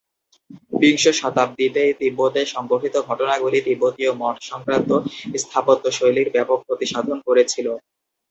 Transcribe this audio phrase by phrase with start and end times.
[0.81, 4.91] বিংশ শতাব্দীতে তিব্বতে সংঘটিত ঘটনাগুলি তিব্বতীয় মঠ সংক্রান্ত
[5.41, 7.67] স্থাপত্যশৈলীর ব্যাপক ক্ষতি সাধন করেছিল।